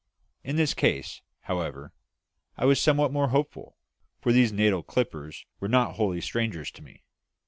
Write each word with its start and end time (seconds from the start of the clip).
In 0.43 0.55
this 0.55 0.73
case, 0.73 1.21
however, 1.41 1.93
I 2.57 2.65
was 2.65 2.81
somewhat 2.81 3.11
more 3.13 3.27
hopeful, 3.27 3.77
for 4.19 4.31
these 4.31 4.51
Natal 4.51 4.81
clippers 4.81 5.45
were 5.59 5.67
not 5.69 5.97
wholly 5.97 6.21
strange 6.21 6.73
to 6.73 6.81
me. 6.81 7.03